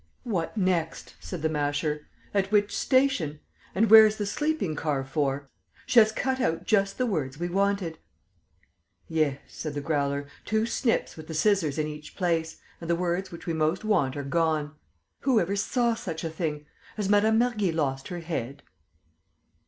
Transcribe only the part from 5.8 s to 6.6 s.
She has cut